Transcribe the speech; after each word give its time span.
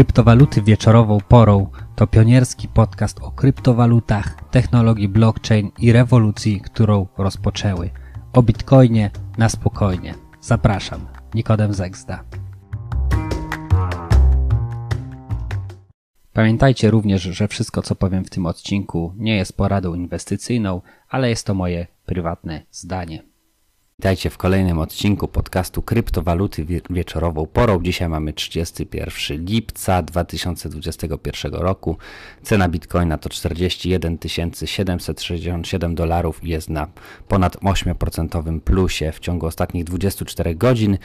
Kryptowaluty 0.00 0.62
wieczorową 0.62 1.18
porą 1.28 1.70
to 1.96 2.06
pionierski 2.06 2.68
podcast 2.68 3.20
o 3.20 3.30
kryptowalutach, 3.30 4.50
technologii 4.50 5.08
blockchain 5.08 5.70
i 5.78 5.92
rewolucji, 5.92 6.60
którą 6.60 7.06
rozpoczęły. 7.18 7.90
O 8.32 8.42
bitcoinie 8.42 9.10
na 9.38 9.48
spokojnie. 9.48 10.14
Zapraszam, 10.40 11.06
Nikodem 11.34 11.74
Zegzda. 11.74 12.24
Pamiętajcie 16.32 16.90
również, 16.90 17.22
że 17.22 17.48
wszystko 17.48 17.82
co 17.82 17.94
powiem 17.94 18.24
w 18.24 18.30
tym 18.30 18.46
odcinku 18.46 19.14
nie 19.16 19.36
jest 19.36 19.56
poradą 19.56 19.94
inwestycyjną, 19.94 20.80
ale 21.08 21.28
jest 21.30 21.46
to 21.46 21.54
moje 21.54 21.86
prywatne 22.06 22.62
zdanie. 22.70 23.29
Witajcie 24.00 24.30
w 24.30 24.38
kolejnym 24.38 24.78
odcinku 24.78 25.28
podcastu 25.28 25.82
Kryptowaluty 25.82 26.66
wieczorową 26.90 27.46
porą. 27.46 27.82
Dzisiaj 27.82 28.08
mamy 28.08 28.32
31 28.32 29.44
lipca 29.44 30.02
2021 30.02 31.52
roku. 31.52 31.96
Cena 32.42 32.68
bitcoina 32.68 33.18
to 33.18 33.28
41 33.28 34.18
767 34.64 35.94
dolarów 35.94 36.44
i 36.44 36.48
jest 36.48 36.70
na 36.70 36.88
ponad 37.28 37.56
8% 37.56 38.60
plusie 38.60 39.12
w 39.12 39.20
ciągu 39.20 39.46
ostatnich 39.46 39.84
24 39.84 40.54
godzin. 40.54 40.98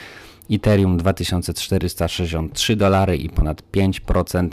Ethereum 0.52 0.98
2463 0.98 2.76
dolary 2.76 3.18
i 3.18 3.30
ponad 3.30 3.64
5% 3.74 4.50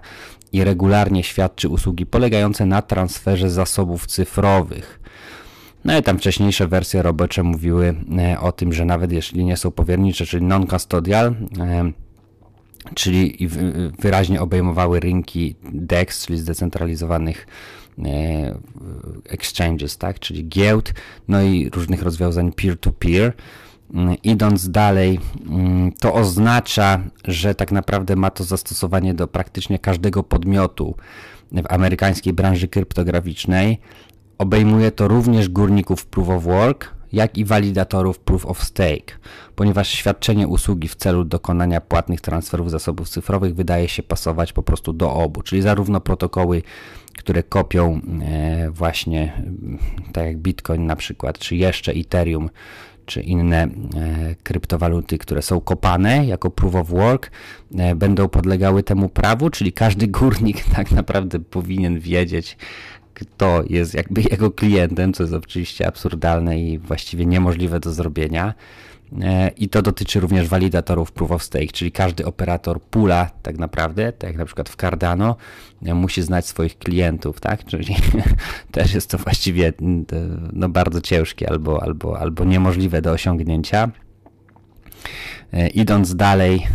i 0.51 0.63
regularnie 0.63 1.23
świadczy 1.23 1.69
usługi 1.69 2.05
polegające 2.05 2.65
na 2.65 2.81
transferze 2.81 3.49
zasobów 3.49 4.07
cyfrowych. 4.07 4.98
No 5.85 5.97
i 5.97 6.03
tam 6.03 6.17
wcześniejsze 6.17 6.67
wersje 6.67 7.01
robocze 7.01 7.43
mówiły 7.43 7.95
e, 8.17 8.39
o 8.39 8.51
tym, 8.51 8.73
że 8.73 8.85
nawet 8.85 9.11
jeśli 9.11 9.45
nie 9.45 9.57
są 9.57 9.71
powiernicze, 9.71 10.25
czyli 10.25 10.45
non-custodial, 10.45 11.35
e, 11.59 11.91
czyli 12.95 13.49
wyraźnie 13.99 14.41
obejmowały 14.41 14.99
rynki 14.99 15.55
DEX, 15.73 16.25
czyli 16.25 16.39
zdecentralizowanych 16.39 17.47
e, 18.05 18.55
exchanges, 19.29 19.97
tak, 19.97 20.19
czyli 20.19 20.47
giełd, 20.47 20.93
no 21.27 21.41
i 21.41 21.69
różnych 21.69 22.03
rozwiązań 22.03 22.51
peer-to-peer. 22.51 23.33
Mm, 23.93 24.15
idąc 24.23 24.71
dalej, 24.71 25.19
mm, 25.49 25.91
to 25.91 26.13
oznacza, 26.13 27.03
że 27.25 27.55
tak 27.55 27.71
naprawdę 27.71 28.15
ma 28.15 28.29
to 28.29 28.43
zastosowanie 28.43 29.13
do 29.13 29.27
praktycznie 29.27 29.79
każdego 29.79 30.23
podmiotu 30.23 30.95
w 31.51 31.63
amerykańskiej 31.69 32.33
branży 32.33 32.67
kryptograficznej, 32.67 33.79
Obejmuje 34.39 34.91
to 34.91 35.07
również 35.07 35.49
górników 35.49 36.05
Proof 36.05 36.29
of 36.29 36.43
Work, 36.43 36.93
jak 37.13 37.37
i 37.37 37.45
walidatorów 37.45 38.19
Proof 38.19 38.45
of 38.45 38.63
Stake, 38.63 39.13
ponieważ 39.55 39.89
świadczenie 39.89 40.47
usługi 40.47 40.87
w 40.87 40.95
celu 40.95 41.23
dokonania 41.23 41.81
płatnych 41.81 42.21
transferów 42.21 42.71
zasobów 42.71 43.09
cyfrowych 43.09 43.55
wydaje 43.55 43.89
się 43.89 44.03
pasować 44.03 44.53
po 44.53 44.63
prostu 44.63 44.93
do 44.93 45.13
obu, 45.13 45.41
czyli 45.41 45.61
zarówno 45.61 45.99
protokoły, 45.99 46.61
które 47.17 47.43
kopią 47.43 48.01
e, 48.21 48.71
właśnie 48.71 49.33
mm, 49.37 49.77
tak 50.13 50.25
jak 50.25 50.37
Bitcoin 50.37 50.85
na 50.85 50.95
przykład, 50.95 51.39
czy 51.39 51.55
jeszcze 51.55 51.91
Ethereum, 51.91 52.49
czy 53.09 53.21
inne 53.21 53.63
e, 53.63 53.69
kryptowaluty, 54.43 55.17
które 55.17 55.41
są 55.41 55.61
kopane 55.61 56.25
jako 56.25 56.49
proof 56.49 56.75
of 56.75 56.89
work, 56.89 57.31
e, 57.77 57.95
będą 57.95 58.27
podlegały 58.27 58.83
temu 58.83 59.09
prawu, 59.09 59.49
czyli 59.49 59.73
każdy 59.73 60.07
górnik 60.07 60.63
tak 60.75 60.91
naprawdę 60.91 61.39
powinien 61.39 61.99
wiedzieć, 61.99 62.57
kto 63.19 63.63
jest 63.69 63.93
jakby 63.93 64.21
jego 64.31 64.51
klientem, 64.51 65.13
co 65.13 65.23
jest 65.23 65.33
oczywiście 65.33 65.87
absurdalne 65.87 66.59
i 66.59 66.79
właściwie 66.79 67.25
niemożliwe 67.25 67.79
do 67.79 67.91
zrobienia. 67.91 68.53
E, 69.21 69.51
I 69.57 69.69
to 69.69 69.81
dotyczy 69.81 70.19
również 70.19 70.47
walidatorów 70.47 71.11
proof 71.11 71.31
of 71.31 71.43
stake, 71.43 71.67
czyli 71.67 71.91
każdy 71.91 72.25
operator 72.25 72.81
pula 72.81 73.29
tak 73.43 73.57
naprawdę, 73.57 74.11
tak 74.11 74.29
jak 74.29 74.37
na 74.37 74.45
przykład 74.45 74.69
w 74.69 74.75
Cardano, 74.75 75.35
e, 75.85 75.93
musi 75.93 76.21
znać 76.21 76.47
swoich 76.47 76.77
klientów, 76.77 77.39
tak? 77.39 77.65
Czyli 77.65 77.95
też 78.71 78.93
jest 78.93 79.09
to 79.09 79.17
właściwie 79.17 79.73
no, 80.53 80.69
bardzo 80.69 81.01
ciężkie 81.01 81.49
albo, 81.49 81.83
albo, 81.83 82.19
albo 82.19 82.43
niemożliwe 82.43 83.01
do 83.01 83.11
osiągnięcia. 83.11 83.91
E, 85.53 85.67
idąc 85.67 86.15
dalej 86.15 86.67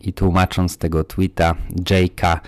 i 0.00 0.12
tłumacząc 0.12 0.78
tego 0.78 1.04
tweeta 1.04 1.54
Jake'a, 1.90 2.38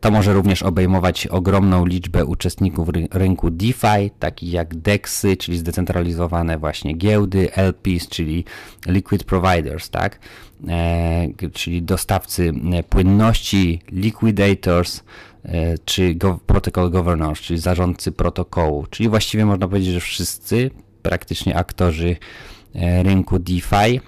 to 0.00 0.10
może 0.10 0.32
również 0.32 0.62
obejmować 0.62 1.26
ogromną 1.26 1.86
liczbę 1.86 2.24
uczestników 2.24 2.88
rynku 3.10 3.50
DeFi, 3.50 4.10
takich 4.18 4.52
jak 4.52 4.74
DEXy, 4.74 5.36
czyli 5.36 5.58
zdecentralizowane 5.58 6.58
właśnie 6.58 6.92
giełdy, 6.94 7.48
LPs, 7.52 8.08
czyli 8.08 8.44
Liquid 8.86 9.24
Providers, 9.24 9.90
tak? 9.90 10.18
E, 10.68 11.50
czyli 11.52 11.82
dostawcy 11.82 12.52
e, 12.72 12.82
płynności, 12.82 13.80
liquidators, 13.92 15.02
e, 15.44 15.78
czy 15.84 16.14
go, 16.14 16.40
protocol 16.46 16.90
governors, 16.90 17.40
czyli 17.40 17.58
zarządcy 17.60 18.12
protokołu, 18.12 18.86
czyli 18.90 19.08
właściwie 19.08 19.46
można 19.46 19.68
powiedzieć, 19.68 19.94
że 19.94 20.00
wszyscy 20.00 20.70
praktycznie 21.02 21.56
aktorzy 21.56 22.16
rynku 23.02 23.38
DeFi 23.38 24.00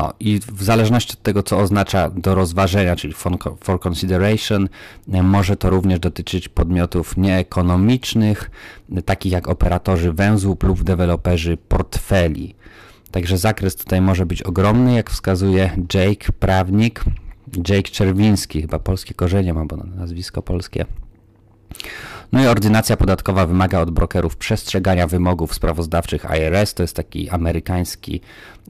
no 0.00 0.12
i 0.20 0.40
w 0.40 0.62
zależności 0.62 1.12
od 1.12 1.22
tego, 1.22 1.42
co 1.42 1.58
oznacza 1.58 2.10
do 2.10 2.34
rozważenia, 2.34 2.96
czyli 2.96 3.14
for 3.60 3.80
consideration, 3.86 4.68
może 5.22 5.56
to 5.56 5.70
również 5.70 6.00
dotyczyć 6.00 6.48
podmiotów 6.48 7.16
nieekonomicznych, 7.16 8.50
takich 9.04 9.32
jak 9.32 9.48
operatorzy 9.48 10.12
węzłów 10.12 10.62
lub 10.62 10.82
deweloperzy 10.82 11.56
portfeli. 11.56 12.54
Także 13.10 13.38
zakres 13.38 13.76
tutaj 13.76 14.00
może 14.00 14.26
być 14.26 14.42
ogromny, 14.42 14.94
jak 14.94 15.10
wskazuje 15.10 15.76
Jake, 15.94 16.32
prawnik, 16.38 17.04
Jake 17.68 17.90
Czerwiński, 17.90 18.62
chyba 18.62 18.78
polskie 18.78 19.14
korzenie 19.14 19.54
ma, 19.54 19.64
bo 19.64 19.76
nazwisko 19.76 20.42
polskie. 20.42 20.86
No 22.32 22.42
i 22.42 22.46
ordynacja 22.46 22.96
podatkowa 22.96 23.46
wymaga 23.46 23.80
od 23.80 23.90
brokerów 23.90 24.36
przestrzegania 24.36 25.06
wymogów 25.06 25.54
sprawozdawczych 25.54 26.26
IRS, 26.38 26.74
to 26.74 26.82
jest 26.82 26.96
taki 26.96 27.30
amerykański 27.30 28.20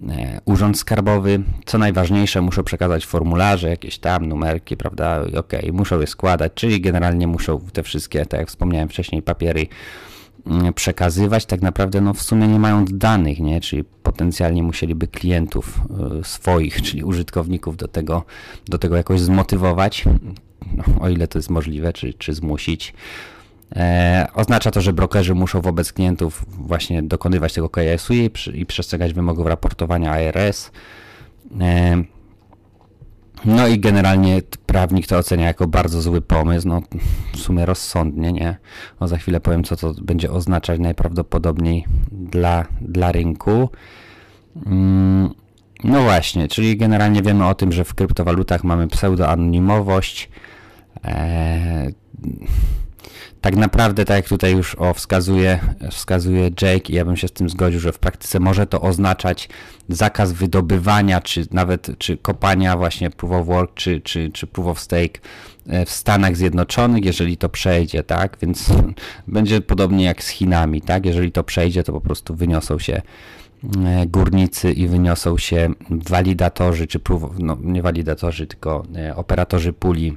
e, 0.09 0.41
urząd 0.45 0.79
skarbowy. 0.79 1.43
Co 1.65 1.79
najważniejsze, 1.79 2.41
muszą 2.41 2.63
przekazać 2.63 3.07
formularze, 3.07 3.69
jakieś 3.69 3.99
tam 3.99 4.27
numerki, 4.27 4.77
prawda? 4.77 5.21
Ok, 5.39 5.53
muszą 5.73 6.01
je 6.01 6.07
składać, 6.07 6.53
czyli 6.55 6.81
generalnie 6.81 7.27
muszą 7.27 7.61
te 7.73 7.83
wszystkie, 7.83 8.27
tak 8.27 8.41
jak 8.41 8.49
wspomniałem 8.49 8.89
wcześniej, 8.89 9.23
papiery 9.23 9.67
mm, 10.47 10.75
przekazywać, 10.75 11.47
tak 11.47 11.63
naprawdę 11.63 12.01
no 12.01 12.15
w 12.15 12.23
sumie 12.23 12.49
nie 12.49 12.59
mają 12.59 12.85
danych, 12.85 13.41
nie? 13.41 13.61
czyli 13.61 13.85
potencjalnie 13.85 14.63
musieliby 14.63 15.07
klientów 15.07 15.81
y, 16.21 16.25
swoich, 16.25 16.83
czyli 16.87 17.05
użytkowników 17.05 17.77
do 17.77 17.89
tego, 17.89 18.25
do 18.69 18.79
tego 18.79 18.97
jakoś 18.97 19.21
zmotywować, 19.21 20.05
no, 20.77 20.85
o 21.01 21.09
ile 21.09 21.29
to 21.29 21.39
jest 21.39 21.51
możliwe, 21.51 21.93
czy, 21.93 22.15
czy 22.15 22.35
zmusić. 22.35 22.95
E, 23.77 24.27
oznacza 24.35 24.71
to, 24.71 24.81
że 24.81 24.93
brokerzy 24.93 25.35
muszą 25.35 25.61
wobec 25.61 25.93
klientów 25.93 26.45
właśnie 26.49 27.03
dokonywać 27.03 27.53
tego 27.53 27.69
KSU 27.69 28.15
i, 28.15 28.31
i 28.55 28.67
przestrzegać 28.67 29.13
wymogów 29.13 29.47
raportowania 29.47 30.13
ARS. 30.13 30.71
E, 31.61 32.03
no 33.45 33.69
i 33.69 33.81
generalnie 33.81 34.43
prawnik 34.67 35.07
to 35.07 35.19
ocenia 35.19 35.47
jako 35.47 35.67
bardzo 35.67 36.03
zły 36.03 36.21
pomysł, 36.21 36.69
no 36.69 36.83
w 37.33 37.39
sumie 37.39 37.67
rozsądnie, 37.67 38.33
nie? 38.33 38.57
O 39.01 39.09
za 39.09 39.19
chwilę 39.19 39.41
powiem, 39.41 39.65
co 39.65 39.77
to 39.77 39.95
będzie 40.03 40.31
oznaczać 40.31 40.81
najprawdopodobniej 40.81 41.87
dla, 42.13 42.65
dla 42.81 43.13
rynku. 43.13 43.71
Mm, 44.67 45.31
no 45.85 46.03
właśnie, 46.03 46.49
czyli 46.49 46.77
generalnie 46.77 47.23
wiemy 47.23 47.47
o 47.47 47.55
tym, 47.55 47.73
że 47.73 47.85
w 47.85 47.95
kryptowalutach 47.95 48.65
mamy 48.65 48.89
pseudoanonimowość. 48.89 50.29
Eee, 51.05 51.95
tak 53.41 53.57
naprawdę, 53.57 54.05
tak 54.05 54.17
jak 54.17 54.29
tutaj 54.29 54.53
już 54.53 54.75
o 54.75 54.95
wskazuje, 54.95 55.61
wskazuje 55.91 56.51
Jake 56.63 56.93
i 56.93 56.95
ja 56.95 57.05
bym 57.05 57.17
się 57.17 57.29
z 57.29 57.33
tym 57.33 57.49
zgodził, 57.49 57.81
że 57.81 57.93
w 57.93 57.99
praktyce 57.99 58.41
może 58.41 58.67
to 58.67 58.81
oznaczać 58.81 59.49
zakaz 59.89 60.33
wydobywania, 60.33 61.21
czy 61.21 61.47
nawet 61.51 61.91
czy 61.99 62.17
kopania 62.17 62.77
właśnie 62.77 63.11
proof 63.11 63.33
of 63.33 63.47
work, 63.47 63.75
czy, 63.75 64.01
czy, 64.01 64.31
czy 64.31 64.47
proof 64.47 64.69
of 64.69 64.81
stake 64.81 65.21
e, 65.69 65.87
w 65.87 65.91
Stanach 65.91 66.37
Zjednoczonych, 66.37 67.05
jeżeli 67.05 67.37
to 67.37 67.49
przejdzie, 67.49 68.03
tak? 68.03 68.37
Więc 68.43 68.67
będzie 69.29 69.61
podobnie 69.61 70.05
jak 70.05 70.25
z 70.25 70.29
Chinami, 70.29 70.83
tak? 70.83 71.07
Jeżeli 71.07 71.33
to 71.33 71.45
przejdzie, 71.45 71.85
to 71.85 71.93
po 71.93 72.01
prostu 72.01 72.35
wyniosą 72.35 72.79
się 72.79 73.03
e, 73.87 74.07
górnicy 74.07 74.73
i 74.73 74.89
wyniosą 74.89 75.39
się 75.39 75.71
walidatorzy, 75.91 76.87
czy 76.87 76.99
proof, 76.99 77.23
no 77.39 77.59
nie 77.63 77.83
walidatorzy, 77.83 78.47
tylko 78.47 78.85
e, 78.97 79.17
operatorzy 79.17 79.73
puli 79.73 80.17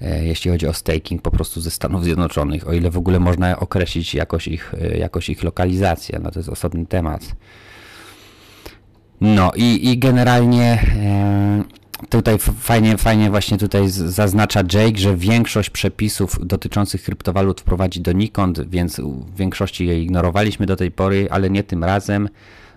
jeśli 0.00 0.50
chodzi 0.50 0.66
o 0.66 0.72
staking 0.72 1.22
po 1.22 1.30
prostu 1.30 1.60
ze 1.60 1.70
Stanów 1.70 2.04
Zjednoczonych, 2.04 2.68
o 2.68 2.72
ile 2.72 2.90
w 2.90 2.98
ogóle 2.98 3.20
można 3.20 3.60
określić 3.60 4.14
jakoś 4.14 4.48
ich, 4.48 4.74
e, 4.80 4.98
jakoś 4.98 5.28
ich 5.28 5.42
lokalizację, 5.42 6.20
no 6.22 6.30
to 6.30 6.38
jest 6.38 6.48
osobny 6.48 6.86
temat. 6.86 7.36
No 9.20 9.52
i, 9.56 9.90
i 9.90 9.98
generalnie 9.98 10.82
e, 10.96 11.64
tutaj 12.08 12.38
fajnie, 12.38 12.98
fajnie 12.98 13.30
właśnie 13.30 13.58
tutaj 13.58 13.88
zaznacza 13.88 14.60
Jake, 14.60 14.98
że 14.98 15.16
większość 15.16 15.70
przepisów 15.70 16.38
dotyczących 16.46 17.02
kryptowalut 17.02 17.60
wprowadzi 17.60 18.00
donikąd, 18.00 18.68
więc 18.68 19.00
w 19.00 19.36
większości 19.36 19.86
je 19.86 20.02
ignorowaliśmy 20.02 20.66
do 20.66 20.76
tej 20.76 20.90
pory, 20.90 21.28
ale 21.30 21.50
nie 21.50 21.62
tym 21.62 21.84
razem 21.84 22.28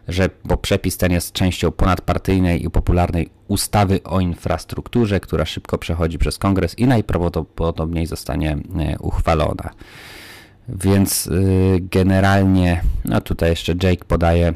że 0.09 0.29
bo 0.45 0.57
przepis 0.57 0.97
ten 0.97 1.11
jest 1.11 1.33
częścią 1.33 1.71
ponadpartyjnej 1.71 2.65
i 2.65 2.69
popularnej 2.69 3.29
ustawy 3.47 4.03
o 4.03 4.19
infrastrukturze, 4.19 5.19
która 5.19 5.45
szybko 5.45 5.77
przechodzi 5.77 6.17
przez 6.17 6.37
kongres 6.37 6.79
i 6.79 6.87
najprawdopodobniej 6.87 8.05
zostanie 8.05 8.51
e, 8.51 8.99
uchwalona. 8.99 9.69
Więc 10.69 11.27
e, 11.27 11.31
generalnie, 11.79 12.81
no 13.05 13.21
tutaj 13.21 13.49
jeszcze 13.49 13.73
Jake 13.83 14.05
podaje 14.07 14.53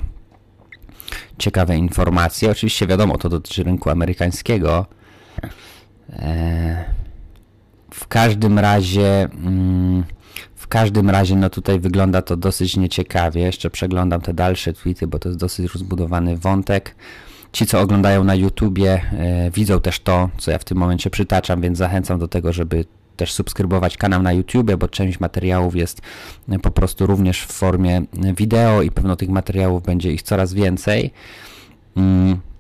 ciekawe 1.38 1.77
informacje. 1.77 2.51
Oczywiście 2.51 2.88
wiadomo, 2.88 3.17
to 3.17 3.29
dotyczy 3.29 3.63
rynku 3.63 3.89
amerykańskiego. 3.89 4.85
E, 6.09 6.85
w 7.94 8.07
każdym 8.07 8.59
razie 8.59 9.23
mm, 9.23 10.03
każdym 10.73 11.09
razie, 11.09 11.35
no 11.35 11.49
tutaj 11.49 11.79
wygląda 11.79 12.21
to 12.21 12.37
dosyć 12.37 12.77
nieciekawie. 12.77 13.41
Jeszcze 13.41 13.69
przeglądam 13.69 14.21
te 14.21 14.33
dalsze 14.33 14.73
tweety, 14.73 15.07
bo 15.07 15.19
to 15.19 15.29
jest 15.29 15.39
dosyć 15.39 15.73
rozbudowany 15.73 16.37
wątek. 16.37 16.95
Ci, 17.51 17.65
co 17.65 17.81
oglądają 17.81 18.23
na 18.23 18.35
YouTubie, 18.35 19.01
e, 19.11 19.51
widzą 19.51 19.81
też 19.81 19.99
to, 19.99 20.29
co 20.37 20.51
ja 20.51 20.57
w 20.57 20.63
tym 20.63 20.77
momencie 20.77 21.09
przytaczam, 21.09 21.61
więc 21.61 21.77
zachęcam 21.77 22.19
do 22.19 22.27
tego, 22.27 22.53
żeby 22.53 22.85
też 23.15 23.33
subskrybować 23.33 23.97
kanał 23.97 24.21
na 24.21 24.33
YouTube, 24.33 24.75
bo 24.75 24.87
część 24.87 25.19
materiałów 25.19 25.75
jest 25.75 26.01
e, 26.49 26.59
po 26.59 26.71
prostu 26.71 27.05
również 27.05 27.41
w 27.41 27.51
formie 27.51 28.01
wideo 28.37 28.81
i 28.81 28.91
pewno 28.91 29.15
tych 29.15 29.29
materiałów 29.29 29.83
będzie 29.83 30.11
ich 30.11 30.21
coraz 30.21 30.53
więcej. 30.53 31.11
Mm. 31.97 32.52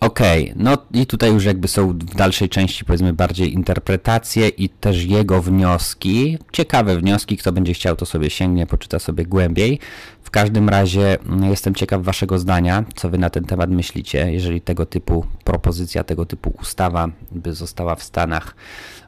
Okej, 0.00 0.44
okay. 0.44 0.62
no 0.64 0.78
i 0.92 1.06
tutaj 1.06 1.32
już 1.32 1.44
jakby 1.44 1.68
są 1.68 1.88
w 1.88 2.14
dalszej 2.14 2.48
części 2.48 2.84
powiedzmy 2.84 3.12
bardziej 3.12 3.52
interpretacje 3.52 4.48
i 4.48 4.68
też 4.68 5.04
jego 5.04 5.42
wnioski. 5.42 6.38
Ciekawe 6.52 6.96
wnioski, 6.96 7.36
kto 7.36 7.52
będzie 7.52 7.74
chciał 7.74 7.96
to 7.96 8.06
sobie 8.06 8.30
sięgnie, 8.30 8.66
poczyta 8.66 8.98
sobie 8.98 9.24
głębiej. 9.26 9.78
W 10.22 10.30
każdym 10.30 10.68
razie 10.68 11.20
mm, 11.20 11.50
jestem 11.50 11.74
ciekaw 11.74 12.02
waszego 12.02 12.38
zdania, 12.38 12.84
co 12.94 13.10
wy 13.10 13.18
na 13.18 13.30
ten 13.30 13.44
temat 13.44 13.70
myślicie, 13.70 14.32
jeżeli 14.32 14.60
tego 14.60 14.86
typu 14.86 15.26
propozycja, 15.44 16.04
tego 16.04 16.26
typu 16.26 16.54
ustawa 16.60 17.08
by 17.32 17.54
została 17.54 17.94
w 17.94 18.02
Stanach 18.02 18.54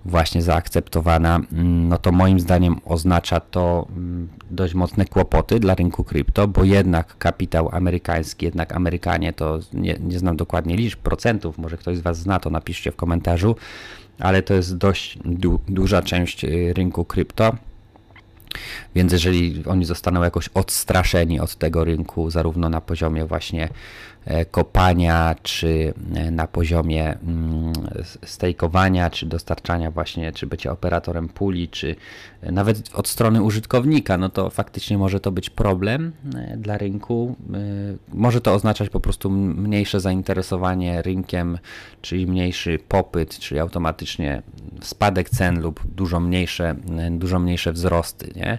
właśnie 0.05 0.43
zaakceptowana, 0.43 1.41
mm, 1.53 1.89
no 1.89 1.99
to 1.99 2.13
moim 2.13 2.41
zdaniem 2.41 2.77
oznacza 2.85 3.41
to 3.41 3.87
mm, 3.91 4.29
dość 4.51 4.75
mocne 4.75 5.05
kłopoty 5.05 5.61
dla 5.61 5.75
rynku 5.75 6.05
krypto, 6.05 6.49
bo 6.49 6.65
jednak 6.65 7.19
kapitał 7.19 7.69
amerykański, 7.73 8.47
jednak 8.47 8.73
Amerykanie 8.73 9.33
to 9.33 9.59
nie, 9.73 9.97
nie 10.01 10.19
znam 10.19 10.37
dokładnie 10.37 10.77
liczb, 10.77 10.99
procentów, 10.99 11.59
może 11.59 11.77
ktoś 11.77 11.97
z 11.97 12.01
Was 12.01 12.19
zna, 12.19 12.41
to 12.41 12.51
napiszcie 12.51 12.93
w 12.93 12.97
komentarzu, 12.97 13.57
ale 14.19 14.43
to 14.43 14.55
jest 14.55 14.77
dość 14.77 15.19
du 15.25 15.61
duża 15.69 16.03
część 16.03 16.45
y, 16.45 16.73
rynku 16.77 17.05
krypto. 17.05 17.57
Więc 18.95 19.13
jeżeli 19.13 19.65
oni 19.67 19.85
zostaną 19.85 20.23
jakoś 20.23 20.49
odstraszeni 20.49 21.41
od 21.41 21.57
tego 21.57 21.85
rynku, 21.85 22.31
zarówno 22.31 22.69
na 22.69 22.81
poziomie 22.81 23.25
właśnie 23.25 23.69
E, 24.25 24.45
kopania, 24.45 25.35
czy 25.43 25.95
e, 26.15 26.31
na 26.31 26.47
poziomie 26.47 27.19
mm, 27.19 27.70
stejkowania, 28.25 29.11
czy 29.11 29.27
dostarczania 29.27 29.91
właśnie, 29.91 30.33
czy 30.33 30.47
bycia 30.47 30.73
operatorem 30.73 31.29
puli, 31.29 31.69
czy 31.69 31.97
e, 32.43 32.53
nawet 32.53 32.91
od 32.95 33.09
strony 33.09 33.43
użytkownika, 33.43 34.19
no 34.19 34.29
to 34.29 34.51
faktycznie 34.51 34.99
może 34.99 35.21
to 35.21 35.33
być 35.33 35.51
problem 35.51 36.13
dla 36.57 36.79
rynku. 36.79 37.37
Może 38.13 38.41
to 38.41 38.55
oznaczać 38.55 38.89
po 38.89 39.01
prostu 39.01 39.31
mniejsze 39.31 40.01
zainteresowanie 40.01 41.03
rynkiem, 41.03 41.59
czyli 42.03 42.27
mniejszy 42.27 42.79
popyt, 42.89 43.39
czyli 43.39 43.61
automatycznie 43.61 44.43
spadek 44.83 45.31
cen 45.31 45.61
lub 45.61 45.81
dużo 45.95 46.21
mniejsze, 46.21 46.77
dużo 47.11 47.39
mniejsze 47.39 47.73
wzrosty, 47.73 48.33
nie? 48.37 48.59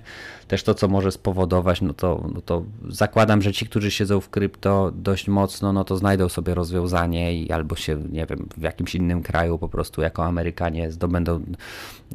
też 0.52 0.64
to, 0.64 0.76
co 0.76 0.88
może 0.88 1.12
spowodować, 1.12 1.82
no 1.82 1.94
to, 1.94 2.30
no 2.34 2.42
to 2.42 2.64
zakładam, 2.90 3.42
że 3.42 3.54
ci, 3.54 3.66
którzy 3.66 3.92
siedzą 3.92 4.22
w 4.22 4.30
krypto 4.30 4.92
dość 4.96 5.28
mocno, 5.28 5.74
no 5.74 5.84
to 5.84 5.98
znajdą 5.98 6.30
sobie 6.30 6.54
rozwiązanie 6.54 7.36
i 7.44 7.52
albo 7.52 7.76
się, 7.76 8.04
nie 8.10 8.26
wiem, 8.26 8.50
w 8.58 8.62
jakimś 8.62 8.96
innym 8.96 9.11
kraju 9.24 9.58
po 9.58 9.70
prostu 9.70 10.02
jako 10.02 10.26
Amerykanie 10.26 10.92
zdobędą 10.92 11.42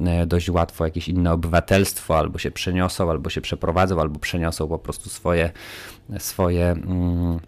e, 0.00 0.26
dość 0.26 0.50
łatwo 0.50 0.84
jakieś 0.84 1.08
inne 1.08 1.32
obywatelstwo, 1.32 2.18
albo 2.18 2.38
się 2.38 2.50
przeniosą, 2.50 3.10
albo 3.10 3.30
się 3.30 3.40
przeprowadzą, 3.40 4.00
albo 4.00 4.18
przeniosą 4.18 4.68
po 4.68 4.78
prostu 4.78 5.10
swoje, 5.10 5.50
swoje 6.18 6.70
mm, 6.70 7.38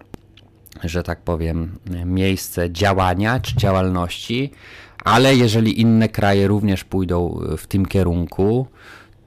że 0.85 1.02
tak 1.02 1.21
powiem, 1.21 1.78
miejsce 2.05 2.73
działania 2.73 3.40
czy 3.40 3.57
działalności, 3.57 4.50
ale 5.05 5.37
jeżeli 5.37 5.81
inne 5.81 6.09
kraje 6.09 6.49
również 6.49 6.85
pójdą 6.85 7.40
w 7.59 7.67
tym 7.67 7.87
kierunku, 7.87 8.67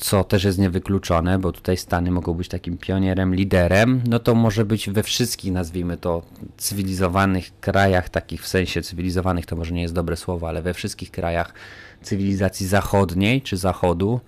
co 0.02 0.24
też 0.24 0.44
jest 0.44 0.58
niewykluczone, 0.58 1.40
bo 1.40 1.52
tutaj 1.52 1.78
Stany 1.78 2.12
mogą 2.12 2.34
być 2.34 2.48
takim 2.48 2.78
pionierem, 2.78 3.36
liderem, 3.36 4.02
no 4.08 4.20
to 4.20 4.36
może 4.36 4.66
być 4.66 4.90
we 4.90 5.04
wszystkich, 5.04 5.52
nazwijmy 5.52 5.98
to, 5.98 6.22
cywilizowanych 6.58 7.60
krajach, 7.60 8.10
takich 8.10 8.42
w 8.44 8.48
sensie 8.48 8.82
cywilizowanych 8.82 9.46
to 9.46 9.56
może 9.56 9.74
nie 9.74 9.82
jest 9.82 9.94
dobre 9.94 10.18
słowo, 10.18 10.48
ale 10.48 10.62
we 10.62 10.74
wszystkich 10.74 11.12
krajach 11.12 11.54
cywilizacji 12.02 12.68
zachodniej 12.68 13.42
czy 13.42 13.58
zachodu 13.58 14.20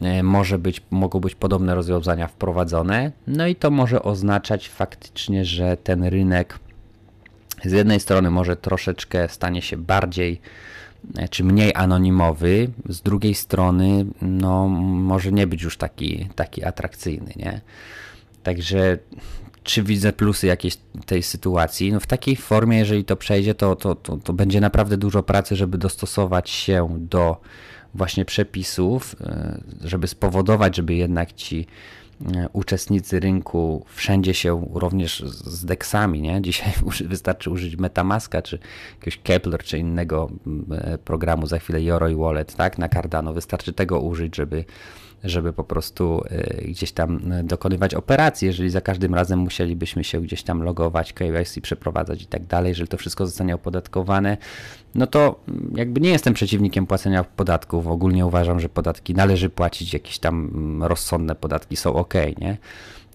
e, 0.00 0.22
może 0.22 0.58
być, 0.58 0.82
mogą 0.90 1.20
być 1.20 1.34
podobne 1.34 1.74
rozwiązania 1.74 2.28
wprowadzone, 2.28 3.12
no 3.26 3.46
i 3.46 3.56
to 3.56 3.70
może 3.70 4.02
oznaczać 4.02 4.68
faktycznie, 4.68 5.44
że 5.44 5.76
ten 5.76 6.04
rynek 6.04 6.58
z 7.64 7.72
jednej 7.72 8.00
strony 8.00 8.30
może 8.30 8.56
troszeczkę 8.56 9.28
stanie 9.28 9.62
się 9.62 9.76
bardziej 9.76 10.40
czy 11.30 11.44
mniej 11.44 11.72
anonimowy, 11.74 12.70
z 12.88 13.00
drugiej 13.02 13.34
strony 13.34 14.06
no, 14.22 14.68
może 14.68 15.32
nie 15.32 15.46
być 15.46 15.62
już 15.62 15.76
taki, 15.76 16.28
taki 16.34 16.64
atrakcyjny, 16.64 17.32
nie? 17.36 17.60
Także 18.42 18.98
czy 19.62 19.82
widzę 19.82 20.12
plusy 20.12 20.46
jakiejś 20.46 20.76
tej 21.06 21.22
sytuacji? 21.22 21.92
No 21.92 22.00
w 22.00 22.06
takiej 22.06 22.36
formie, 22.36 22.78
jeżeli 22.78 23.04
to 23.04 23.16
przejdzie, 23.16 23.54
to, 23.54 23.76
to, 23.76 23.94
to, 23.94 24.16
to 24.16 24.32
będzie 24.32 24.60
naprawdę 24.60 24.96
dużo 24.96 25.22
pracy, 25.22 25.56
żeby 25.56 25.78
dostosować 25.78 26.50
się 26.50 26.96
do 26.98 27.40
właśnie 27.94 28.24
przepisów, 28.24 29.16
e, 29.20 29.60
żeby 29.84 30.08
spowodować, 30.08 30.76
żeby 30.76 30.94
jednak 30.94 31.32
ci 31.32 31.60
e, 31.60 32.03
uczestnicy 32.52 33.20
rynku 33.20 33.84
wszędzie 33.88 34.34
się 34.34 34.68
również 34.74 35.22
z 35.26 35.64
deksami, 35.64 36.20
nie? 36.20 36.42
Dzisiaj 36.42 36.72
wystarczy 37.04 37.50
użyć 37.50 37.76
Metamaska, 37.76 38.42
czy 38.42 38.58
jakiegoś 38.90 39.18
Kepler, 39.22 39.62
czy 39.62 39.78
innego 39.78 40.30
e, 40.70 40.98
programu, 40.98 41.46
za 41.46 41.58
chwilę 41.58 41.82
Yoroi 41.82 42.14
Wallet, 42.14 42.54
tak? 42.54 42.78
Na 42.78 42.88
Cardano. 42.88 43.32
Wystarczy 43.32 43.72
tego 43.72 44.00
użyć, 44.00 44.36
żeby 44.36 44.64
żeby 45.24 45.52
po 45.52 45.64
prostu 45.64 46.22
y, 46.30 46.64
gdzieś 46.68 46.92
tam 46.92 47.32
y, 47.32 47.44
dokonywać 47.44 47.94
operacji, 47.94 48.46
jeżeli 48.46 48.70
za 48.70 48.80
każdym 48.80 49.14
razem 49.14 49.38
musielibyśmy 49.38 50.04
się 50.04 50.20
gdzieś 50.20 50.42
tam 50.42 50.62
logować, 50.62 51.12
KYC 51.12 51.60
przeprowadzać 51.62 52.22
i 52.22 52.26
tak 52.26 52.46
dalej, 52.46 52.68
jeżeli 52.68 52.88
to 52.88 52.96
wszystko 52.96 53.26
zostanie 53.26 53.54
opodatkowane, 53.54 54.36
no 54.94 55.06
to 55.06 55.40
mm, 55.48 55.72
jakby 55.76 56.00
nie 56.00 56.10
jestem 56.10 56.34
przeciwnikiem 56.34 56.86
płacenia 56.86 57.24
podatków. 57.24 57.86
Ogólnie 57.86 58.26
uważam, 58.26 58.60
że 58.60 58.68
podatki 58.68 59.14
należy 59.14 59.50
płacić, 59.50 59.92
jakieś 59.92 60.18
tam 60.18 60.50
mm, 60.54 60.82
rozsądne 60.82 61.34
podatki 61.34 61.76
są 61.76 61.94
ok, 61.94 62.14
nie? 62.38 62.56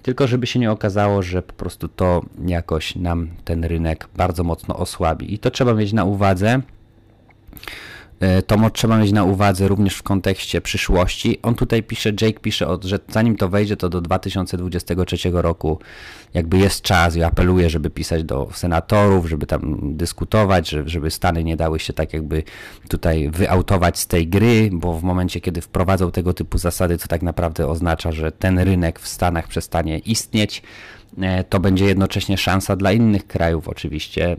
Tylko 0.01 0.27
żeby 0.27 0.47
się 0.47 0.59
nie 0.59 0.71
okazało, 0.71 1.21
że 1.21 1.41
po 1.41 1.53
prostu 1.53 1.87
to 1.87 2.21
jakoś 2.45 2.95
nam 2.95 3.29
ten 3.45 3.63
rynek 3.63 4.09
bardzo 4.15 4.43
mocno 4.43 4.75
osłabi. 4.75 5.33
I 5.33 5.39
to 5.39 5.51
trzeba 5.51 5.73
mieć 5.73 5.93
na 5.93 6.03
uwadze. 6.03 6.61
E, 8.19 8.41
to 8.41 8.69
trzeba 8.69 8.97
mieć 8.97 9.11
na 9.11 9.23
uwadze 9.23 9.67
również 9.67 9.95
w 9.95 10.03
kontekście 10.03 10.61
przyszłości. 10.61 11.39
On 11.41 11.55
tutaj 11.55 11.83
pisze, 11.83 12.09
Jake 12.09 12.39
pisze, 12.39 12.77
że 12.83 12.99
zanim 13.09 13.35
to 13.35 13.49
wejdzie, 13.49 13.77
to 13.77 13.89
do 13.89 14.01
2023 14.01 15.17
roku 15.33 15.79
jakby 16.33 16.57
jest 16.57 16.81
czas 16.81 17.15
i 17.15 17.23
apeluję, 17.23 17.69
żeby 17.69 17.89
pisać 17.89 18.23
do 18.23 18.49
senatorów, 18.53 19.29
żeby 19.29 19.45
tam 19.45 19.79
dyskutować, 19.81 20.69
żeby 20.69 21.11
Stany 21.11 21.43
nie 21.43 21.57
dały 21.57 21.79
się 21.79 21.93
tak 21.93 22.13
jakby 22.13 22.43
tutaj 22.89 23.29
wyautować 23.29 23.99
z 23.99 24.07
tej 24.07 24.27
gry, 24.27 24.69
bo 24.73 24.93
w 24.93 25.03
momencie, 25.03 25.41
kiedy 25.41 25.61
wprowadzą 25.61 26.11
tego 26.11 26.33
typu 26.33 26.57
zasady, 26.57 26.97
to 26.97 27.07
tak 27.07 27.21
naprawdę 27.21 27.67
oznacza, 27.67 28.11
że 28.11 28.31
ten 28.31 28.59
rynek 28.59 28.99
w 28.99 29.07
Stanach 29.07 29.47
przestanie 29.47 29.99
istnieć, 29.99 30.63
to 31.49 31.59
będzie 31.59 31.85
jednocześnie 31.85 32.37
szansa 32.37 32.75
dla 32.75 32.91
innych 32.91 33.27
krajów, 33.27 33.67
oczywiście. 33.67 34.35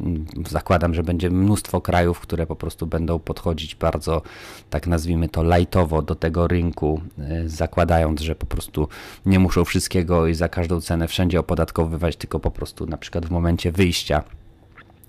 Zakładam, 0.49 0.95
że 0.95 1.03
będzie 1.03 1.31
mnóstwo 1.31 1.81
krajów, 1.81 2.21
które 2.21 2.47
po 2.47 2.57
prostu 2.57 2.87
będą 2.87 3.19
podchodzić 3.19 3.75
bardzo, 3.75 4.23
tak 4.71 4.87
nazwijmy 4.87 5.29
to, 5.29 5.57
lightowo 5.57 6.03
do 6.03 6.15
tego 6.15 6.49
rynku, 6.49 7.01
e, 7.19 7.49
zakładając, 7.49 8.21
że 8.21 8.35
po 8.35 8.47
prostu 8.47 8.89
nie 9.27 9.39
muszą 9.39 9.65
wszystkiego 9.65 10.27
i 10.27 10.35
za 10.35 10.49
każdą 10.49 10.81
cenę 10.81 11.09
wszędzie 11.09 11.41
opodatkowywać, 11.41 12.17
tylko 12.17 12.41
po 12.41 12.51
prostu 12.51 12.87
na 12.87 12.97
przykład 12.97 13.27
w 13.27 13.31
momencie 13.31 13.73
wyjścia 13.73 14.23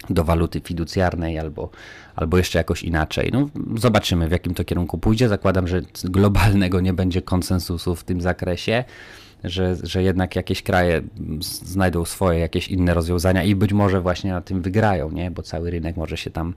do 0.10 0.24
waluty 0.24 0.62
fiducjarnej 0.62 1.39
albo, 1.39 1.70
albo 2.15 2.38
jeszcze 2.38 2.58
jakoś 2.58 2.84
inaczej. 2.84 3.30
No, 3.34 3.50
zobaczymy, 3.75 4.27
w 4.27 4.32
jakim 4.32 4.53
to 4.53 4.63
kierunku 4.63 4.98
pójdzie. 4.98 5.30
Zakładam, 5.30 5.68
że 5.68 5.82
globalnego 6.03 6.82
nie 6.82 6.94
będzie 6.94 7.22
konsensusu 7.22 7.96
w 7.96 8.03
tym 8.03 8.22
zakresie 8.22 8.84
że, 9.44 9.76
że 9.84 10.04
jednak 10.04 10.36
jakieś 10.36 10.64
kraje 10.64 11.02
znajdą 11.64 12.06
swoje 12.06 12.40
jakieś 12.40 12.68
inne 12.68 12.94
rozwiązania 12.94 13.44
i 13.44 13.56
być 13.56 13.74
może 13.74 14.02
właśnie 14.02 14.32
na 14.32 14.42
tym 14.42 14.62
wygrają, 14.62 15.12
nie? 15.12 15.32
bo 15.32 15.44
cały 15.44 15.72
rynek 15.72 15.98
może 15.98 16.18
się 16.18 16.30
tam 16.30 16.54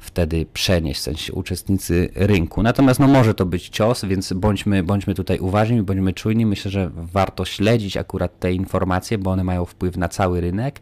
wtedy 0.00 0.46
przenieść, 0.52 1.00
w 1.00 1.02
sensie 1.02 1.32
uczestnicy 1.32 2.08
rynku. 2.14 2.62
Natomiast 2.62 3.00
no, 3.00 3.08
może 3.08 3.34
to 3.34 3.46
być 3.46 3.68
cios, 3.68 4.04
więc 4.04 4.32
bądźmy, 4.32 4.82
bądźmy 4.82 5.14
tutaj 5.14 5.38
uważni, 5.38 5.82
bądźmy 5.82 6.12
czujni. 6.12 6.46
Myślę, 6.46 6.70
że 6.70 6.90
warto 6.94 7.44
śledzić 7.44 7.96
akurat 7.96 8.38
te 8.38 8.52
informacje, 8.52 9.18
bo 9.18 9.30
one 9.30 9.44
mają 9.44 9.64
wpływ 9.64 9.96
na 9.96 10.08
cały 10.08 10.40
rynek. 10.40 10.80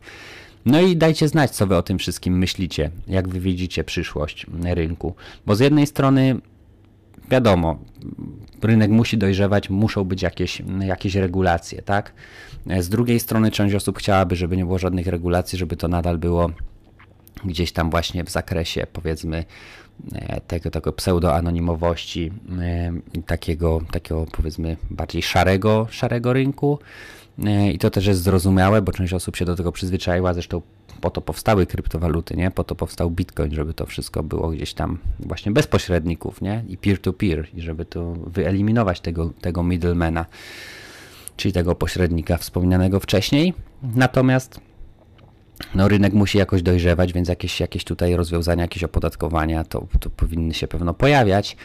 No 0.67 0.81
i 0.81 0.97
dajcie 0.97 1.29
znać, 1.29 1.51
co 1.51 1.67
wy 1.67 1.77
o 1.77 1.83
tym 1.83 1.99
wszystkim 1.99 2.39
myślicie, 2.39 2.91
jak 3.09 3.29
wy 3.29 3.41
widzicie 3.41 3.85
przyszłość 3.85 4.47
rynku. 4.65 5.15
Bo 5.47 5.57
z 5.57 5.61
jednej 5.61 5.87
strony 5.87 6.37
wiadomo, 7.31 7.79
rynek 8.63 8.91
musi 8.91 9.19
dojrzewać, 9.19 9.71
muszą 9.71 10.05
być 10.05 10.23
jakieś, 10.23 10.63
jakieś 10.81 11.15
regulacje, 11.15 11.83
tak? 11.83 12.13
Z 12.81 12.89
drugiej 12.89 13.21
strony 13.21 13.51
część 13.51 13.75
osób 13.75 13.99
chciałaby, 13.99 14.37
żeby 14.37 14.57
nie 14.57 14.65
było 14.65 14.79
żadnych 14.79 15.07
regulacji, 15.07 15.59
żeby 15.59 15.77
to 15.77 15.89
nadal 15.89 16.19
było 16.19 16.51
gdzieś 17.45 17.73
tam 17.73 17.91
właśnie 17.91 18.25
w 18.25 18.31
zakresie 18.31 18.87
powiedzmy 18.93 19.37
e, 19.37 19.45
tego, 20.47 20.71
tego 20.71 20.93
pseudo-anonimowości, 20.93 22.33
e, 22.61 22.93
takiego, 23.27 23.81
takiego 23.91 24.27
powiedzmy 24.33 24.77
bardziej 24.91 25.23
szarego, 25.23 25.87
szarego 25.91 26.33
rynku. 26.33 26.79
E, 27.45 27.71
I 27.73 27.79
to 27.79 27.91
też 27.91 28.07
jest 28.07 28.23
zrozumiałe, 28.23 28.83
bo 28.83 28.93
część 28.93 29.13
osób 29.13 29.37
się 29.37 29.45
do 29.45 29.57
tego 29.57 29.73
przyzwyczaiła, 29.73 30.35
zresztą 30.35 30.63
po 31.01 31.11
to 31.11 31.21
powstały 31.21 31.67
kryptowaluty, 31.67 32.37
nie? 32.37 32.51
Po 32.51 32.65
to 32.65 32.75
powstał 32.75 33.11
Bitcoin, 33.11 33.55
żeby 33.55 33.75
to 33.75 33.87
wszystko 33.87 34.23
było 34.23 34.51
gdzieś 34.51 34.75
tam 34.75 34.99
właśnie 35.21 35.53
bez 35.53 35.67
pośredników, 35.67 36.41
nie? 36.41 36.65
I 36.69 36.77
peer-to-peer, 36.77 37.39
-peer, 37.43 37.59
i 37.59 37.61
żeby 37.61 37.85
to 37.85 38.13
wyeliminować 38.13 39.01
tego, 39.01 39.31
tego 39.41 39.63
middlemana, 39.63 40.27
czyli 41.37 41.53
tego 41.53 41.75
pośrednika 41.75 42.37
wspomnianego 42.37 43.01
wcześniej. 43.01 43.55
Natomiast 43.95 44.68
no, 45.75 45.89
rynek 45.89 46.13
musi 46.13 46.39
jakoś 46.39 46.63
dojrzewać, 46.63 47.13
więc 47.13 47.29
jakieś, 47.29 47.61
jakieś 47.61 47.85
tutaj 47.85 48.17
rozwiązania, 48.17 48.63
jakieś 48.63 48.85
opodatkowania 48.85 49.65
to, 49.65 49.87
to 50.01 50.11
powinny 50.11 50.55
się 50.55 50.69
pewno 50.69 50.95
pojawiać. 50.95 51.57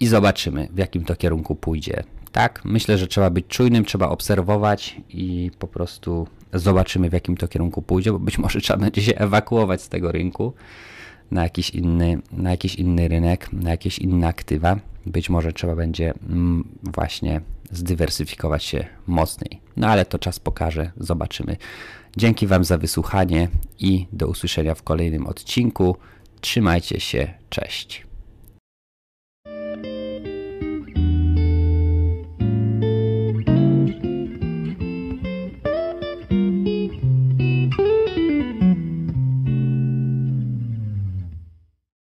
I 0.00 0.06
zobaczymy, 0.06 0.68
w 0.72 0.78
jakim 0.78 1.04
to 1.04 1.16
kierunku 1.16 1.54
pójdzie. 1.54 2.04
Tak, 2.32 2.62
myślę, 2.64 2.98
że 2.98 3.06
trzeba 3.06 3.30
być 3.30 3.46
czujnym, 3.46 3.84
trzeba 3.84 4.08
obserwować 4.08 5.00
i 5.08 5.50
po 5.58 5.66
prostu 5.66 6.26
Zobaczymy, 6.52 7.10
w 7.10 7.12
jakim 7.12 7.36
to 7.36 7.48
kierunku 7.48 7.82
pójdzie, 7.82 8.12
bo 8.12 8.18
być 8.18 8.38
może 8.38 8.60
trzeba 8.60 8.78
będzie 8.78 9.02
się 9.02 9.14
ewakuować 9.14 9.82
z 9.82 9.88
tego 9.88 10.12
rynku 10.12 10.52
na 11.30 11.42
jakiś 11.42 11.70
inny, 11.70 12.18
na 12.32 12.50
jakiś 12.50 12.74
inny 12.74 13.08
rynek, 13.08 13.52
na 13.52 13.70
jakieś 13.70 13.98
inne 13.98 14.26
aktywa. 14.26 14.76
Być 15.06 15.30
może 15.30 15.52
trzeba 15.52 15.76
będzie 15.76 16.14
mm, 16.28 16.68
właśnie 16.82 17.40
zdywersyfikować 17.70 18.64
się 18.64 18.86
mocniej. 19.06 19.57
No 19.78 19.88
ale 19.88 20.04
to 20.04 20.18
czas 20.18 20.40
pokaże, 20.40 20.90
zobaczymy. 20.96 21.56
Dzięki 22.16 22.46
Wam 22.46 22.64
za 22.64 22.78
wysłuchanie 22.78 23.48
i 23.78 24.06
do 24.12 24.28
usłyszenia 24.28 24.74
w 24.74 24.82
kolejnym 24.82 25.26
odcinku. 25.26 25.96
Trzymajcie 26.40 27.00
się, 27.00 27.34
cześć. 27.50 28.07